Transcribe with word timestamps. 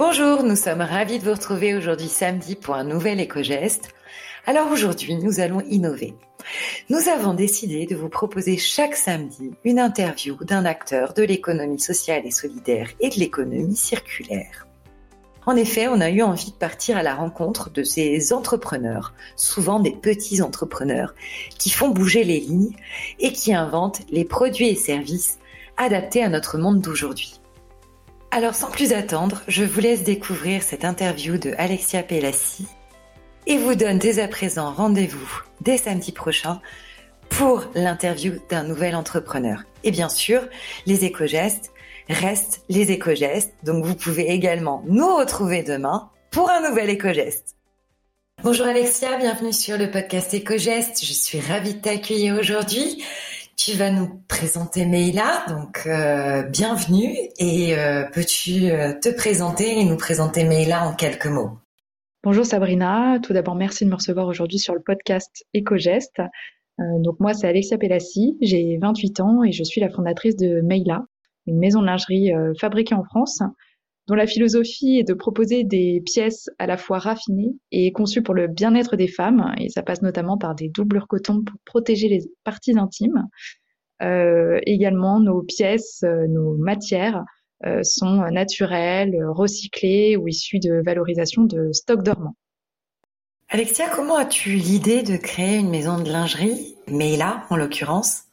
Bonjour, 0.00 0.44
nous 0.44 0.56
sommes 0.56 0.80
ravis 0.80 1.18
de 1.18 1.24
vous 1.24 1.34
retrouver 1.34 1.74
aujourd'hui 1.74 2.08
samedi 2.08 2.56
pour 2.56 2.74
un 2.74 2.84
nouvel 2.84 3.20
éco-geste. 3.20 3.90
Alors 4.46 4.72
aujourd'hui, 4.72 5.16
nous 5.16 5.40
allons 5.40 5.60
innover. 5.68 6.14
Nous 6.88 7.10
avons 7.10 7.34
décidé 7.34 7.84
de 7.84 7.94
vous 7.94 8.08
proposer 8.08 8.56
chaque 8.56 8.96
samedi 8.96 9.50
une 9.62 9.78
interview 9.78 10.42
d'un 10.42 10.64
acteur 10.64 11.12
de 11.12 11.22
l'économie 11.22 11.78
sociale 11.78 12.22
et 12.24 12.30
solidaire 12.30 12.88
et 13.00 13.10
de 13.10 13.16
l'économie 13.16 13.76
circulaire. 13.76 14.66
En 15.44 15.54
effet, 15.54 15.86
on 15.86 16.00
a 16.00 16.08
eu 16.08 16.22
envie 16.22 16.52
de 16.52 16.56
partir 16.56 16.96
à 16.96 17.02
la 17.02 17.14
rencontre 17.14 17.68
de 17.68 17.82
ces 17.82 18.32
entrepreneurs, 18.32 19.12
souvent 19.36 19.80
des 19.80 19.92
petits 19.92 20.40
entrepreneurs, 20.40 21.14
qui 21.58 21.68
font 21.68 21.90
bouger 21.90 22.24
les 22.24 22.40
lignes 22.40 22.74
et 23.18 23.34
qui 23.34 23.52
inventent 23.52 24.00
les 24.08 24.24
produits 24.24 24.70
et 24.70 24.76
services 24.76 25.38
adaptés 25.76 26.24
à 26.24 26.30
notre 26.30 26.56
monde 26.56 26.80
d'aujourd'hui. 26.80 27.39
Alors 28.32 28.54
sans 28.54 28.70
plus 28.70 28.92
attendre, 28.92 29.42
je 29.48 29.64
vous 29.64 29.80
laisse 29.80 30.04
découvrir 30.04 30.62
cette 30.62 30.84
interview 30.84 31.36
de 31.36 31.52
Alexia 31.58 32.04
Pelassi 32.04 32.68
et 33.48 33.58
vous 33.58 33.74
donne 33.74 33.98
dès 33.98 34.20
à 34.20 34.28
présent 34.28 34.72
rendez-vous 34.72 35.42
dès 35.60 35.78
samedi 35.78 36.12
prochain 36.12 36.60
pour 37.28 37.64
l'interview 37.74 38.34
d'un 38.48 38.62
nouvel 38.62 38.94
entrepreneur. 38.94 39.64
Et 39.82 39.90
bien 39.90 40.08
sûr, 40.08 40.42
les 40.86 41.04
éco-gestes 41.04 41.72
restent 42.08 42.62
les 42.68 42.92
éco-gestes, 42.92 43.52
donc 43.64 43.84
vous 43.84 43.96
pouvez 43.96 44.30
également 44.30 44.84
nous 44.86 45.16
retrouver 45.16 45.64
demain 45.64 46.08
pour 46.30 46.50
un 46.50 46.68
nouvel 46.68 46.88
éco-geste. 46.88 47.56
Bonjour 48.44 48.66
Alexia, 48.66 49.16
bienvenue 49.16 49.52
sur 49.52 49.76
le 49.76 49.90
podcast 49.90 50.32
Éco-Geste. 50.32 51.04
Je 51.04 51.12
suis 51.12 51.40
ravie 51.40 51.74
de 51.74 51.80
t'accueillir 51.80 52.38
aujourd'hui. 52.38 53.02
Tu 53.62 53.72
vas 53.72 53.90
nous 53.90 54.08
présenter 54.26 54.86
Meila, 54.86 55.44
donc 55.46 55.82
euh, 55.84 56.44
bienvenue 56.44 57.14
et 57.38 57.76
euh, 57.76 58.04
peux-tu 58.10 58.70
euh, 58.70 58.94
te 58.98 59.14
présenter 59.14 59.78
et 59.78 59.84
nous 59.84 59.98
présenter 59.98 60.44
Meila 60.44 60.88
en 60.88 60.94
quelques 60.94 61.26
mots? 61.26 61.58
Bonjour 62.24 62.46
Sabrina, 62.46 63.18
tout 63.22 63.34
d'abord 63.34 63.56
merci 63.56 63.84
de 63.84 63.90
me 63.90 63.96
recevoir 63.96 64.28
aujourd'hui 64.28 64.58
sur 64.58 64.72
le 64.72 64.80
podcast 64.80 65.44
EcoGest. 65.54 66.22
donc 66.78 67.20
moi 67.20 67.34
c'est 67.34 67.48
Alexia 67.48 67.76
Pelassi, 67.76 68.38
j'ai 68.40 68.78
28 68.80 69.20
ans 69.20 69.44
et 69.44 69.52
je 69.52 69.62
suis 69.62 69.82
la 69.82 69.90
fondatrice 69.90 70.36
de 70.36 70.62
Meila, 70.62 71.04
une 71.46 71.58
maison 71.58 71.82
de 71.82 71.86
lingerie 71.86 72.30
fabriquée 72.58 72.94
en 72.94 73.04
France 73.04 73.42
dont 74.10 74.16
la 74.16 74.26
philosophie 74.26 74.98
est 74.98 75.08
de 75.08 75.14
proposer 75.14 75.62
des 75.62 76.02
pièces 76.04 76.50
à 76.58 76.66
la 76.66 76.76
fois 76.76 76.98
raffinées 76.98 77.54
et 77.70 77.92
conçues 77.92 78.22
pour 78.22 78.34
le 78.34 78.48
bien-être 78.48 78.96
des 78.96 79.06
femmes, 79.06 79.54
et 79.56 79.68
ça 79.68 79.84
passe 79.84 80.02
notamment 80.02 80.36
par 80.36 80.56
des 80.56 80.68
doublures 80.68 81.06
coton 81.06 81.44
pour 81.44 81.56
protéger 81.64 82.08
les 82.08 82.18
parties 82.42 82.76
intimes. 82.76 83.28
Euh, 84.02 84.58
également, 84.66 85.20
nos 85.20 85.42
pièces, 85.42 86.02
euh, 86.02 86.26
nos 86.28 86.56
matières 86.56 87.22
euh, 87.64 87.84
sont 87.84 88.28
naturelles, 88.32 89.14
recyclées 89.28 90.16
ou 90.16 90.26
issues 90.26 90.58
de 90.58 90.82
valorisation 90.84 91.44
de 91.44 91.70
stocks 91.70 92.02
dormants. 92.02 92.34
Alexia, 93.48 93.88
comment 93.94 94.16
as-tu 94.16 94.50
l'idée 94.50 95.04
de 95.04 95.16
créer 95.16 95.58
une 95.58 95.70
maison 95.70 96.02
de 96.02 96.10
lingerie, 96.10 96.74
Meila 96.88 97.44
en 97.48 97.56
l'occurrence? 97.56 98.24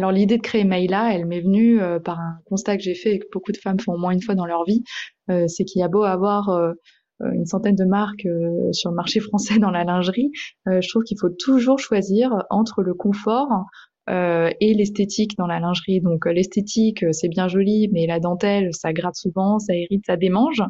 Alors 0.00 0.12
l'idée 0.12 0.38
de 0.38 0.42
créer 0.42 0.64
Maïla, 0.64 1.14
elle 1.14 1.26
m'est 1.26 1.42
venue 1.42 1.78
euh, 1.78 2.00
par 2.00 2.18
un 2.18 2.38
constat 2.46 2.78
que 2.78 2.82
j'ai 2.82 2.94
fait 2.94 3.16
et 3.16 3.18
que 3.18 3.26
beaucoup 3.30 3.52
de 3.52 3.58
femmes 3.58 3.78
font 3.78 3.92
au 3.92 3.98
moins 3.98 4.12
une 4.12 4.22
fois 4.22 4.34
dans 4.34 4.46
leur 4.46 4.64
vie, 4.64 4.82
euh, 5.30 5.46
c'est 5.46 5.64
qu'il 5.64 5.80
y 5.80 5.82
a 5.82 5.88
beau 5.88 6.04
avoir 6.04 6.48
euh, 6.48 6.72
une 7.20 7.44
centaine 7.44 7.74
de 7.74 7.84
marques 7.84 8.26
sur 8.72 8.88
le 8.88 8.96
marché 8.96 9.20
français 9.28 9.58
dans 9.58 9.70
la 9.70 9.84
lingerie, 9.84 10.30
je 10.64 10.88
trouve 10.88 11.02
qu'il 11.02 11.18
faut 11.20 11.28
toujours 11.28 11.78
choisir 11.78 12.32
entre 12.48 12.82
le 12.82 12.94
confort 12.94 13.66
et 14.08 14.74
l'esthétique 14.74 15.36
dans 15.36 15.46
la 15.46 15.60
lingerie. 15.60 16.00
Donc 16.00 16.24
l'esthétique, 16.24 17.04
c'est 17.12 17.28
bien 17.28 17.46
joli, 17.46 17.90
mais 17.92 18.06
la 18.06 18.20
dentelle, 18.20 18.70
ça 18.72 18.94
gratte 18.94 19.16
souvent, 19.16 19.58
ça 19.58 19.74
irrite, 19.74 20.06
ça 20.06 20.16
démange. 20.16 20.62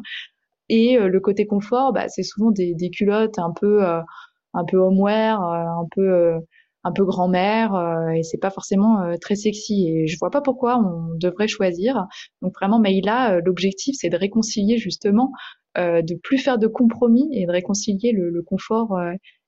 Et 0.67 0.97
le 0.99 1.19
côté 1.21 1.45
confort, 1.45 1.93
bah, 1.93 2.09
c'est 2.09 2.23
souvent 2.23 2.51
des, 2.51 2.73
des, 2.73 2.89
culottes 2.89 3.39
un 3.39 3.53
peu, 3.57 3.83
un 3.83 4.65
peu 4.65 4.77
homeware, 4.77 5.41
un 5.41 5.87
peu 5.95 6.33
un 6.83 6.91
peu 6.91 7.05
grand-mère 7.05 7.75
euh, 7.75 8.09
et 8.09 8.23
c'est 8.23 8.37
pas 8.37 8.49
forcément 8.49 9.01
euh, 9.01 9.15
très 9.19 9.35
sexy 9.35 9.87
et 9.87 10.07
je 10.07 10.17
vois 10.19 10.31
pas 10.31 10.41
pourquoi 10.41 10.77
on 10.77 11.15
devrait 11.15 11.47
choisir. 11.47 12.07
Donc 12.41 12.53
vraiment 12.59 12.79
Maïla, 12.79 13.35
euh, 13.35 13.41
l'objectif 13.45 13.95
c'est 13.99 14.09
de 14.09 14.17
réconcilier 14.17 14.77
justement, 14.77 15.31
de 15.77 16.19
plus 16.21 16.37
faire 16.37 16.57
de 16.57 16.67
compromis 16.67 17.29
et 17.31 17.45
de 17.45 17.51
réconcilier 17.51 18.11
le, 18.11 18.41
confort 18.41 18.99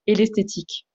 et 0.07 0.15
l'esthétique. 0.15 0.87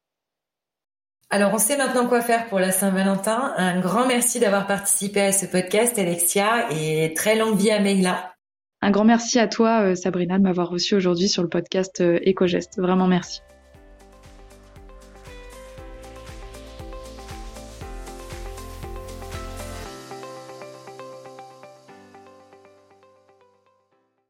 Alors, 1.31 1.53
on 1.53 1.59
sait 1.59 1.77
maintenant 1.77 2.07
quoi 2.07 2.23
faire 2.23 2.49
pour 2.49 2.59
la 2.59 2.73
Saint-Valentin. 2.73 3.53
Un 3.59 3.81
grand 3.81 4.07
merci 4.07 4.41
d'avoir 4.41 4.67
participé 4.67 5.21
à 5.21 5.33
ce 5.33 5.45
podcast, 5.45 5.99
Alexia, 5.99 6.71
et 6.71 7.13
très 7.15 7.37
longue 7.37 7.59
vie 7.59 7.71
à 7.71 7.81
Meila. 7.81 8.33
Un 8.81 8.91
grand 8.91 9.05
merci 9.05 9.39
à 9.39 9.49
toi, 9.49 9.83
euh, 9.83 9.95
Sabrina, 9.95 10.39
de 10.39 10.43
m'avoir 10.43 10.71
reçu 10.71 10.95
aujourd'hui 10.95 11.29
sur 11.29 11.43
le 11.43 11.49
podcast 11.49 12.01
euh, 12.01 12.19
EcoGest. 12.27 12.81
Vraiment 12.81 13.09
merci. 13.09 13.41